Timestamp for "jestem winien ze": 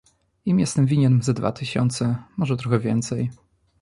0.59-1.33